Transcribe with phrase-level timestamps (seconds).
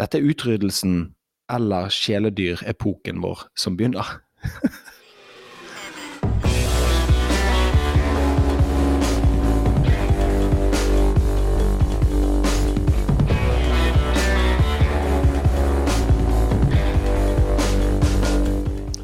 [0.00, 1.10] Dette er utryddelsen
[1.52, 4.06] eller kjæledyrepoken vår som begynner.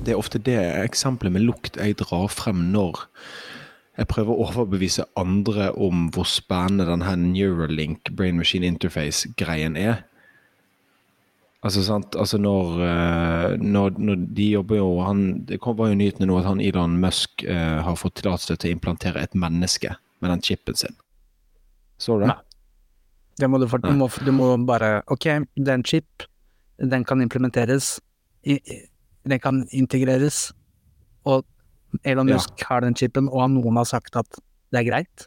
[0.01, 3.05] Det er ofte det eksempelet med lukt jeg drar frem når
[3.99, 10.07] jeg prøver å overbevise andre om hvor spennende denne Neuralink Brain Machine Interface-greien er.
[11.65, 12.15] Altså, sant?
[12.21, 16.47] altså når, eh, når, når, de jobber jo han, Det var jo nyhetene nå at
[16.47, 20.77] han Elon Musk uh, har fått tillatelse til å implantere et menneske med den chipen
[20.77, 20.95] sin.
[21.99, 22.37] Så du det?
[23.41, 26.25] Det må du, for, du, må, du må bare Ok, det er en chip.
[26.79, 27.97] Den kan implementeres.
[28.45, 28.61] I,
[29.29, 30.53] den kan integreres.
[31.27, 31.45] Og
[32.05, 32.69] Elon Musk ja.
[32.71, 34.41] har den chipen, og noen har sagt at
[34.73, 35.27] det er greit.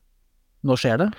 [0.66, 1.10] Nå skjer det.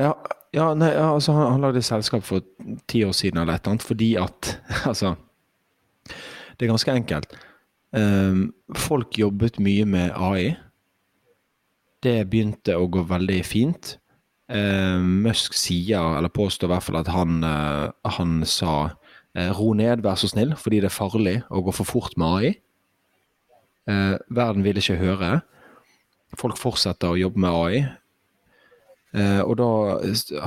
[0.00, 0.14] Ja,
[0.54, 2.44] ja nei, altså han, han lagde selskap for
[2.90, 4.54] ti år siden eller et eller annet fordi at
[4.90, 5.14] Altså,
[6.54, 7.34] det er ganske enkelt.
[7.94, 10.54] Um, folk jobbet mye med AI.
[12.02, 13.96] Det begynte å gå veldig fint.
[14.50, 19.72] Um, Musk sier, eller påstår i hvert fall, at han, uh, han sa uh, ro
[19.78, 22.52] ned, vær så snill, fordi det er farlig å gå for fort med AI.
[23.90, 25.38] Uh, verden vil ikke høre.
[26.38, 27.84] Folk fortsetter å jobbe med AI.
[29.14, 29.70] Eh, og da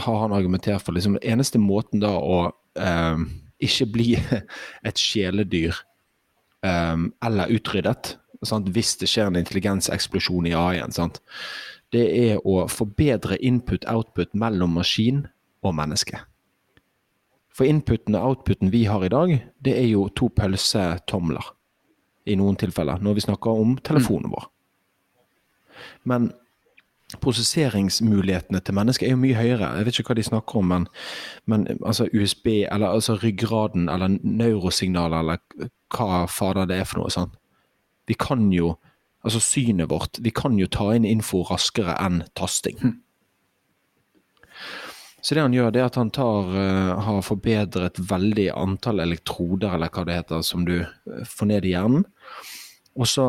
[0.04, 2.40] har han argumentert for liksom, den eneste måten da å
[2.76, 3.26] eh,
[3.64, 4.08] ikke bli
[4.88, 5.76] et kjæledyr
[6.68, 8.72] eh, eller utryddet, sant?
[8.76, 11.16] hvis det skjer en intelligenseksplosjon i AI-en,
[11.96, 15.24] det er å forbedre input-output mellom maskin
[15.64, 16.20] og menneske.
[17.56, 19.32] For inputen og outputen vi har i dag,
[19.64, 21.54] det er jo to pølsetomler.
[22.28, 24.50] I noen tilfeller, når vi snakker om telefonen vår.
[26.12, 26.28] Men
[27.24, 29.70] prosesseringsmulighetene til mennesker er jo mye høyere.
[29.80, 30.88] Jeg vet ikke hva de snakker om, men,
[31.48, 37.14] men altså USB, eller altså ryggraden, eller neurosignaler, eller hva fader det er for noe.
[37.14, 37.32] sånn.
[38.12, 38.76] Vi kan jo,
[39.24, 42.80] altså synet vårt, vi kan jo ta inn info raskere enn tasting.
[42.84, 42.98] Mm.
[45.24, 49.74] Så det han gjør, det er at han tar, uh, har forbedret veldig antall elektroder,
[49.76, 52.06] eller hva det heter, som du uh, får ned i hjernen.
[52.98, 53.26] Og så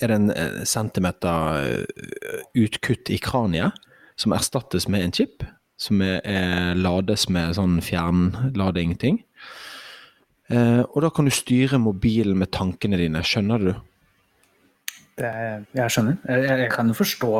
[0.00, 1.84] er det en uh, centimeter
[2.58, 3.76] utkutt i kraniet
[4.18, 5.46] som erstattes med en chip.
[5.78, 9.20] Som er, er lades med sånn fjernlading-ting.
[10.50, 13.22] og da kan du styre mobilen med tankene dine.
[13.22, 13.70] Skjønner du?
[15.20, 15.30] Det,
[15.76, 16.16] jeg skjønner.
[16.26, 17.30] Jeg, jeg kan jo forstå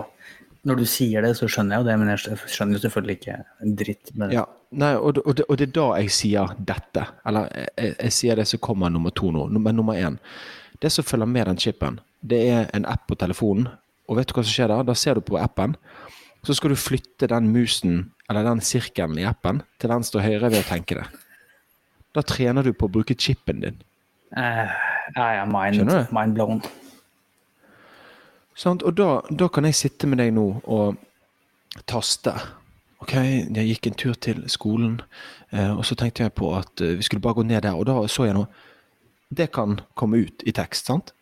[0.69, 3.36] når du sier det, så skjønner jeg jo det, men jeg skjønner jo selvfølgelig ikke
[3.64, 4.34] en dritt Men...
[4.34, 7.04] Ja, nei, og, og, det, og, det, er da jeg sier dette.
[7.28, 9.46] Eller jeg, jeg sier det som kommer nummer to nå.
[9.54, 10.19] Men nummer én.
[10.82, 13.68] Det som følger med den chipen, det er en app på telefonen.
[14.08, 14.82] Og vet du hva som skjer da?
[14.86, 15.76] Da ser du på appen.
[16.46, 20.52] Så skal du flytte den musen, eller den sirkelen i appen, til venstre og høyre
[20.52, 21.06] ved å tenke det.
[22.16, 23.82] Da trener du på å bruke chipen din.
[24.36, 24.68] Uh,
[25.16, 25.84] ja, ja, mind,
[26.14, 26.62] mind blown.
[28.58, 30.96] Sånn, Og da, da, kan jeg sitte med deg nå og
[31.86, 32.34] taste.
[32.98, 34.96] Ok, jeg gikk en tur til skolen,
[35.54, 37.78] eh, og så tenkte jeg på at eh, vi skulle bare gå ned der.
[37.78, 38.50] Og da så jeg noe.
[39.30, 41.12] Det kan komme ut i tekst, sant?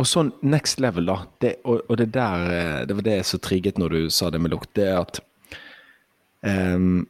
[0.00, 1.16] Og sånn next level, da.
[1.42, 4.40] Det, og, og, det der eh, Det var det som trigget når du sa det
[4.40, 4.70] med lukt.
[4.76, 5.20] Det er at
[6.46, 7.04] um,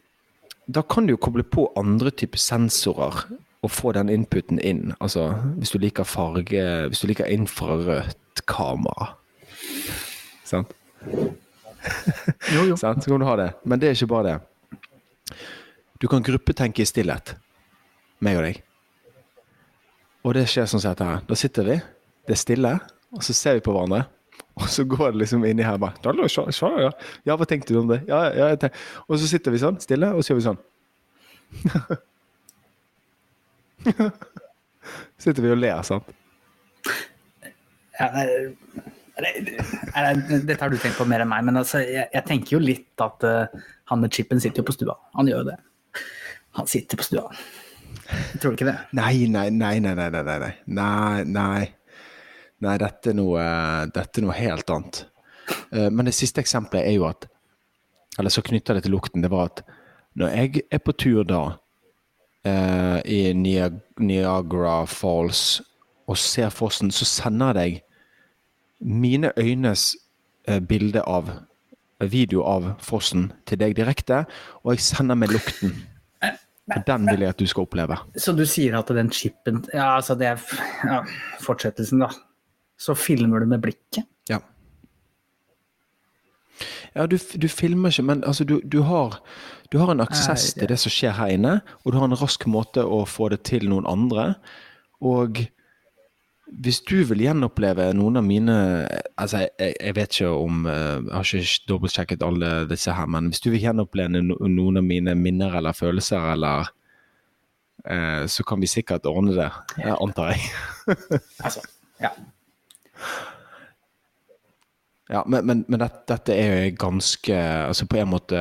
[0.66, 3.24] Da kan du jo koble på andre typer sensorer
[3.60, 4.94] og få den inputen inn.
[5.04, 5.28] Altså,
[5.60, 9.12] hvis du liker farge Hvis du liker infrarødt kamera.
[10.48, 10.72] Sant?
[12.50, 12.78] Jo, jo.
[12.80, 13.04] Sant?
[13.04, 13.52] Så kan du ha det.
[13.62, 15.36] Men det er ikke bare det.
[16.00, 17.36] Du kan gruppetenke i stillhet.
[18.24, 18.62] Meg og deg.
[20.24, 21.20] Og det skjer sånn som dette her.
[21.28, 21.76] Da sitter vi,
[22.28, 22.72] det er stille,
[23.14, 24.04] og så ser vi på hverandre.
[24.60, 25.94] Og så går det liksom inni her bare
[27.24, 28.02] Ja, hva tenkte du om det?
[28.08, 28.50] Ja, ja,
[29.06, 30.60] og så sitter vi sånn, stille, og så gjør vi sånn.
[35.20, 36.04] Sitter vi og ler, sant?
[37.96, 38.06] Ja,
[39.20, 43.04] dette har du tenkt på mer enn meg, men altså, jeg, jeg, tenker jo litt
[43.04, 44.96] at uh, han med chipen sitter jo på stua.
[45.18, 45.58] Han gjør jo det.
[46.58, 47.26] Han sitter på stua.
[48.40, 48.78] Tror du ikke det?
[48.96, 50.10] Nei, nei, nei, nei, nei.
[50.10, 50.52] Nei, nei.
[50.66, 51.66] nei, nei.
[52.64, 53.44] nei dette, er noe,
[53.94, 55.02] dette er noe helt annet.
[55.70, 57.28] Eh, men det siste eksempelet er jo at
[58.18, 59.22] Eller så knytter det til lukten.
[59.22, 59.62] Det var at
[60.18, 61.42] når jeg er på tur da
[62.44, 65.62] eh, i Niagara Falls
[66.10, 67.82] og ser fossen, så sender jeg
[68.80, 69.94] mine øynes
[70.48, 71.30] eh, bilde av
[72.00, 74.24] video av fossen til deg direkte,
[74.64, 75.74] og jeg sender med lukten.
[76.70, 77.98] For den vil jeg at du skal oppleve.
[78.18, 80.42] Så du sier at den chipen Ja, altså det er
[80.86, 81.02] ja,
[81.42, 82.10] fortsettelsen, da.
[82.80, 84.06] Så filmer du med blikket?
[84.30, 84.40] Ja.
[86.94, 89.20] Ja, du, du filmer ikke, men altså, du, du, har,
[89.72, 92.46] du har en aksess til det som skjer her inne, og du har en rask
[92.50, 94.32] måte å få det til noen andre.
[95.00, 95.44] Og
[96.50, 98.54] hvis du vil gjenoppleve noen av mine
[99.16, 103.28] altså Jeg, jeg vet ikke om eh, Jeg har ikke dobbeltsjekket alle disse her, men
[103.30, 106.70] hvis du vil gjenoppleve noen av mine minner eller følelser, eller
[107.86, 110.50] eh, Så kan vi sikkert ordne det, jeg antar jeg.
[111.44, 111.62] Altså,
[112.02, 112.10] ja.
[115.10, 117.34] Ja, men, men, men dette, dette er jo ganske
[117.66, 118.38] Altså på en måte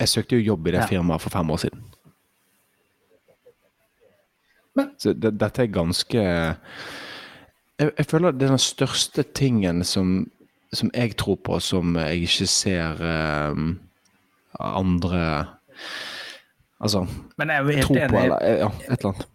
[0.00, 0.86] Jeg søkte jo jobb i det Ja.
[0.88, 1.82] firmaet for fem år siden.
[4.76, 6.22] Men- Så det, dette er ganske
[7.78, 10.30] jeg, jeg føler det er den største tingen som,
[10.72, 13.02] som jeg tror på, som jeg ikke ser
[13.54, 13.76] um,
[14.58, 15.22] andre
[16.80, 17.04] Altså
[17.38, 19.28] Men jeg er jo helt tro på, eller ja, et eller annet.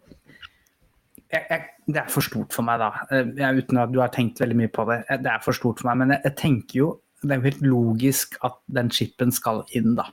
[1.32, 1.62] jeg, jeg,
[1.92, 2.88] det er for stort for meg, da.
[3.12, 5.02] Eh, Jeg, uten at du har tenkt veldig mye på det.
[5.10, 6.86] Eh, Det er for stort for meg, men jeg, tenker jo
[7.20, 10.06] Det er jo helt logisk at den chipen skal inn, da.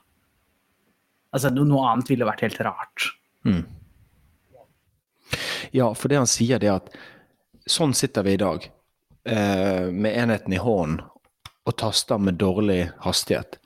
[1.32, 3.08] Altså, Noe annet ville vært helt rart.
[5.72, 6.92] Ja, for det han sier, det er at
[7.66, 8.68] sånn sitter vi i dag,
[9.24, 11.02] eh, med enheten i hånden
[11.66, 13.58] og taster med dårlig hastighet.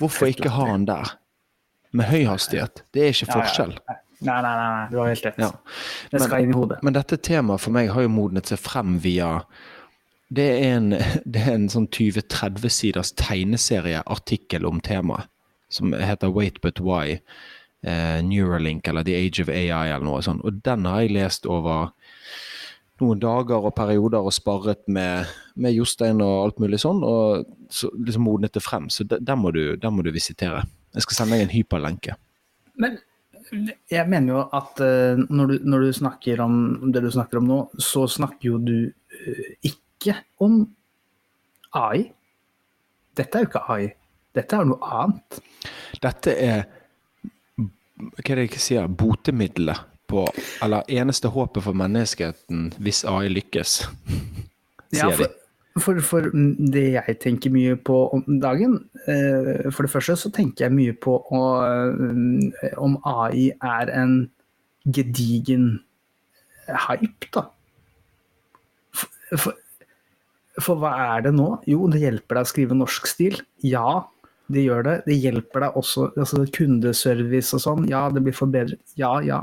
[0.00, 1.14] Hvorfor ikke ha den der?
[1.94, 2.82] Med høy hastighet.
[2.92, 3.76] Det er ikke forskjell.
[4.24, 5.38] Nei, nei, nei, nei, du har helt rett.
[5.38, 5.50] Ja.
[6.10, 6.80] Det skal inn i hodet.
[6.82, 9.44] Men dette temaet for meg har jo modnet seg frem via
[10.34, 10.88] Det er en,
[11.24, 15.28] det er en sånn 20-30 siders tegneserieartikkel om temaet,
[15.70, 17.20] som heter Wait But Why.
[17.84, 20.42] Eh, Neuralink eller The Age of AI eller noe sånt.
[20.42, 21.92] Og den har jeg lest over
[23.02, 25.26] noen dager og perioder og sparret med,
[25.58, 28.86] med Jostein og alt mulig sånn, og så liksom modnet det frem.
[28.92, 30.62] Så der må, du- der må du visitere.
[30.94, 32.14] Jeg skal sende deg en hyperlenke.
[32.78, 32.98] Men
[33.90, 36.54] jeg mener jo at eh, når, du, når du snakker om
[36.94, 40.60] det du snakker om nå, så snakker jo du eh, ikke om
[41.74, 42.06] AI.
[43.18, 43.90] Dette er jo ikke AI.
[44.34, 45.40] Dette er noe annet.
[46.02, 46.64] Dette er
[48.04, 49.78] hva er det jeg sier, botemiddelet
[50.10, 50.26] på
[50.64, 53.78] Eller eneste håpet for menneskeheten hvis AI lykkes,
[54.94, 55.30] Ja, for, de.
[55.80, 56.28] for, for, for
[56.74, 58.78] det jeg tenker mye på om dagen
[59.08, 64.16] eh, For det første så tenker jeg mye på å, eh, om AI er en
[64.84, 65.78] gedigen
[66.68, 67.46] hype, da.
[68.94, 69.60] For, for,
[70.62, 71.48] for hva er det nå?
[71.68, 73.40] Jo, det hjelper deg å skrive norsk stil.
[73.64, 74.04] Ja,
[74.52, 74.94] det gjør det.
[75.08, 77.86] Det hjelper deg også altså kundeservice og sånn.
[77.90, 78.80] Ja, det blir forbedret.
[79.00, 79.42] Ja, ja.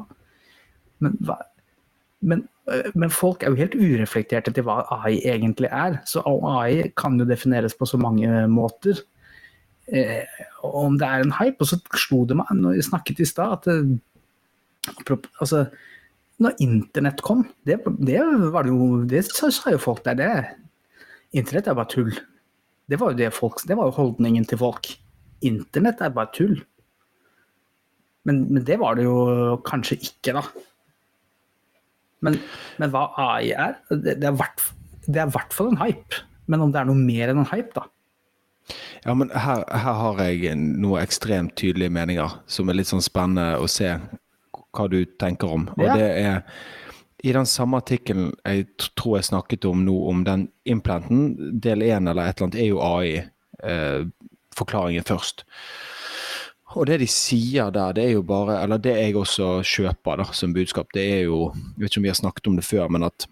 [1.01, 1.17] Men,
[2.21, 5.99] men, øh, men folk er jo helt ureflekterte til hva AI egentlig er.
[6.07, 9.01] Så AI kan jo defineres på så mange måter.
[9.91, 10.23] Eh,
[10.63, 13.57] om det er en hype, og så slo det meg når vi snakket i stad,
[13.57, 14.99] at
[15.41, 15.65] altså,
[16.41, 18.21] når internett kom, det, det
[18.53, 20.31] var det jo Det sa, sa jo folk der, det
[21.31, 22.11] Internett er bare tull.
[22.91, 24.89] Det var jo det folk, det var jo holdningen til folk.
[25.47, 26.57] Internett er bare tull.
[28.27, 30.43] Men, men det var det jo kanskje ikke, da.
[32.21, 32.37] Men,
[32.81, 36.21] men hva AI er, det, er er i hvert fall en hype.
[36.51, 37.87] Men om det er noe mer enn en hype, da.
[39.05, 43.57] Ja, men her, her har jeg noen ekstremt tydelige meninger som er litt sånn spennende
[43.57, 43.95] å se
[44.71, 45.67] hva du tenker om.
[45.75, 45.97] Og Ja.
[45.97, 46.43] det er
[47.23, 52.09] i den samme artikkelen jeg tror jeg snakket om nå, om den implanten, del én
[52.09, 53.25] eller et eller annet, er jo AI.
[53.63, 54.05] Eh,
[54.57, 55.43] forklaringen først.
[56.75, 60.27] Og det de sier der, det er jo bare Eller det jeg også kjøper da,
[60.31, 62.87] som budskap, det er jo Jeg vet ikke om vi har snakket om det før,
[62.87, 63.27] men at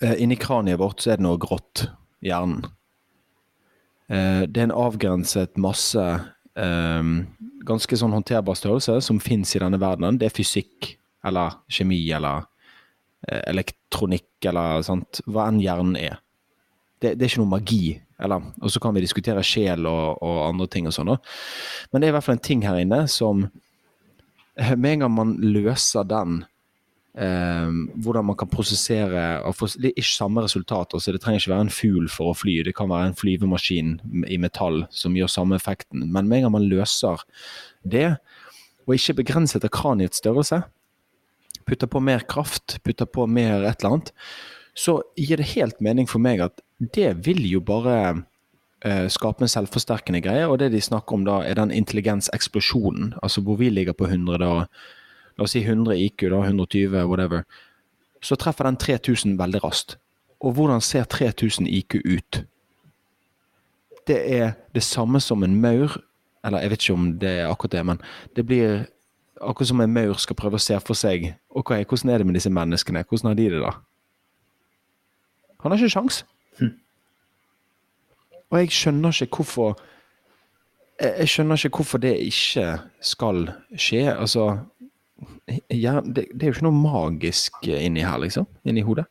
[0.00, 1.88] eh, inni kraniet vårt så er det noe grått
[2.22, 2.64] i hjernen.
[4.08, 7.10] Eh, det er en avgrenset masse eh,
[7.68, 10.20] ganske sånn håndterbar størrelse som fins i denne verdenen.
[10.20, 10.94] Det er fysikk
[11.28, 12.46] eller kjemi eller
[13.28, 16.20] eh, elektronikk eller sant, hva enn hjernen er.
[16.98, 17.82] Det, det er ikke noe magi.
[18.18, 21.14] Eller, og så kan vi diskutere sjel og, og andre ting og sånn.
[21.92, 23.46] Men det er i hvert fall en ting her inne som
[24.58, 26.40] eh, Med en gang man løser den
[27.14, 27.70] eh,
[28.02, 31.54] hvordan man kan prosessere og få, Det er ikke samme resultater, så det trenger ikke
[31.54, 32.58] være en fugl for å fly.
[32.66, 33.94] Det kan være en flyvemaskin
[34.26, 36.08] i metall som gjør samme effekten.
[36.10, 37.22] Men med en gang man løser
[37.86, 38.16] det,
[38.88, 40.62] og ikke begrenset av kraniets størrelse,
[41.68, 44.14] putter på mer kraft, putter på mer et eller annet,
[44.78, 47.96] så gir det helt mening for meg at det vil jo bare
[48.86, 50.46] eh, skape en selvforsterkende greie.
[50.46, 53.16] Og det de snakker om da, er den intelligenseksplosjonen.
[53.22, 54.52] Altså hvor vi ligger på 100 da,
[55.38, 57.44] La oss si 100 IQ, da, 120, whatever.
[58.20, 59.94] Så treffer den 3000 veldig raskt.
[60.42, 62.40] Og hvordan ser 3000 IQ ut?
[64.06, 66.00] Det er det samme som en maur,
[66.44, 68.00] eller jeg vet ikke om det er akkurat det, men
[68.36, 68.86] det blir
[69.40, 72.38] akkurat som en maur skal prøve å se for seg ok, hvordan er det med
[72.38, 73.72] disse menneskene, hvordan har de det da?
[75.62, 76.24] Han har ikke sjans.
[78.48, 79.76] Og jeg skjønner ikke hvorfor
[80.98, 82.66] jeg, skjønner ikke hvorfor det ikke
[83.04, 84.02] skal skje.
[84.14, 84.48] Altså
[85.70, 88.46] ja, det, det, er jo ikke noe magisk inni her, liksom.
[88.64, 89.06] Inni hodet.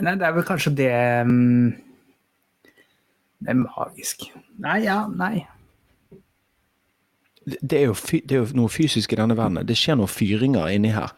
[0.00, 0.90] Nei, det er vel kanskje det
[1.26, 1.72] um,
[3.42, 4.22] Det er magisk
[4.62, 5.42] Nei, ja, nei.
[7.50, 9.64] Det er, jo, det er jo noe fysisk i denne verden.
[9.66, 11.10] Det skjer noen fyringer inni her.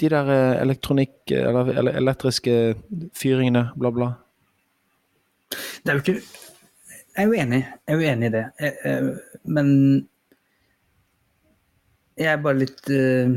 [0.00, 1.16] De der eh, elektronikk...
[1.30, 2.56] Eller, eller elektriske
[3.16, 4.12] fyringene, bla, bla.
[5.82, 7.62] Det er jo ikke Jeg er jo enig.
[7.64, 8.46] Jeg er jo enig i det.
[8.60, 9.02] Jeg,
[9.44, 9.68] men
[12.16, 13.36] jeg er bare litt uh,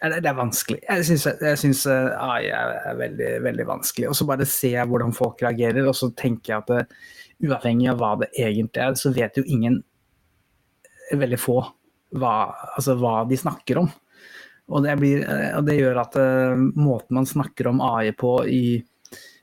[0.00, 0.78] det er vanskelig.
[0.86, 4.08] Jeg syns, jeg syns AI er veldig, veldig vanskelig.
[4.08, 7.00] Og så bare ser jeg hvordan folk reagerer, og så tenker jeg at det,
[7.44, 9.80] uavhengig av hva det egentlig er, så vet jo ingen,
[11.20, 11.58] veldig få,
[12.16, 12.32] hva,
[12.76, 13.90] altså hva de snakker om.
[14.70, 15.24] Og det, blir,
[15.58, 18.64] og det gjør at uh, måten man snakker om AI på i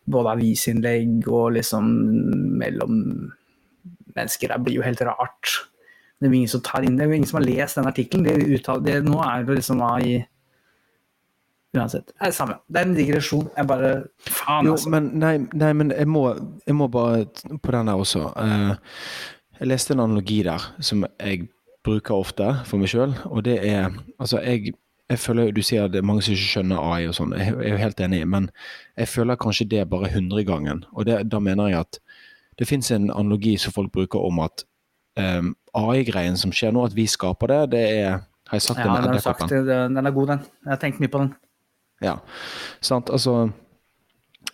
[0.08, 1.90] både avisinnlegg og liksom
[2.62, 3.02] mellom
[4.16, 5.52] mennesker, det blir jo helt rart.
[6.18, 9.04] Det er ingen som tar inn det, det er ingen som har lest den artikkelen.
[9.06, 10.24] Nå er det liksom AI
[11.78, 12.08] Uansett.
[12.08, 12.54] Det er det samme.
[12.68, 13.50] Det er en digresjon.
[13.58, 13.90] Jeg bare
[14.24, 14.88] Faen, altså.
[14.88, 16.24] Jo, men, nei, nei, men jeg må,
[16.66, 17.26] jeg må, bare
[17.62, 18.32] på den der også.
[18.40, 18.74] Uh,
[19.60, 21.50] jeg leste en analogi der som jeg
[21.86, 24.74] bruker ofte for meg sjøl, og det er Altså, jeg,
[25.08, 27.54] jeg føler Du sier at det er mange som ikke skjønner AI og sånn, jeg
[27.56, 28.50] er jo helt enig, men
[28.98, 30.84] jeg føler kanskje det er bare hundregangen.
[30.92, 32.00] Og det, da mener jeg at
[32.60, 34.66] det fins en analogi som folk bruker om at
[35.16, 38.10] um, AI-greien som skjer nå, at vi skaper det, det er
[38.48, 39.50] Har jeg sagt ja, den edderkoppen?
[39.96, 40.44] Den er god, den.
[40.64, 41.34] Jeg har tenkt mye på den.
[42.00, 42.14] Ja,
[42.80, 43.10] sant.
[43.12, 43.50] Altså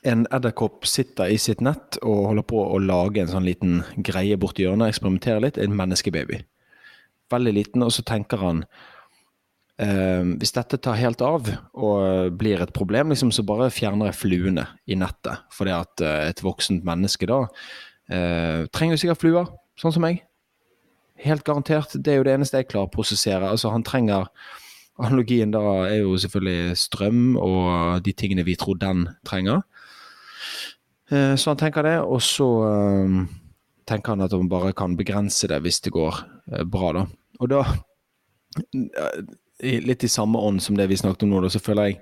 [0.04, 4.36] en edderkopp sitter i sitt nett og holder på å lage en sånn liten greie
[4.40, 5.60] borti hjørnet, eksperimenterer litt.
[5.62, 6.42] En menneskebaby.
[7.32, 8.64] Veldig liten, og så tenker han
[9.82, 14.20] eh, Hvis dette tar helt av og blir et problem, liksom, så bare fjerner jeg
[14.20, 15.46] fluene i nettet.
[15.54, 20.24] Fordi at uh, et voksent menneske da uh, trenger sikkert fluer, sånn som meg.
[21.24, 21.96] Helt garantert.
[21.96, 23.50] Det er jo det eneste jeg klarer å prosessere.
[23.50, 24.30] Altså, han trenger
[25.02, 29.64] Analogien da er jo selvfølgelig strøm og de tingene vi tror den trenger.
[31.10, 32.46] Så han tenker det, og så
[33.90, 36.20] tenker han at han bare kan begrense det hvis det går
[36.54, 37.06] uh, bra, da.
[37.42, 37.64] Og da,
[39.64, 42.00] litt i samme ånd som det vi snakket om nå, så føler jeg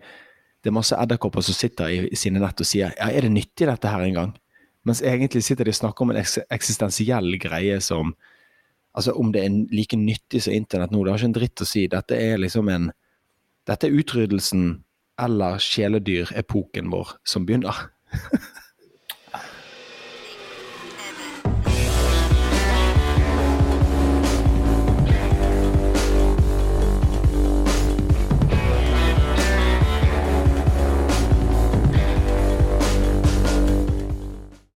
[0.62, 3.66] det er masse edderkopper som sitter i, sine nett og sier ja, er det nyttig
[3.70, 4.36] dette her engang?
[4.86, 8.16] Mens egentlig sitter de og snakker om en eksistensiell greie som
[8.92, 11.68] Altså, om det er like nyttig som internett nå, det har ikke en dritt å
[11.70, 11.86] si.
[11.88, 12.90] Dette er liksom en
[13.64, 14.66] Dette er utryddelsen
[15.22, 17.78] eller kjæledyrepoken vår som begynner.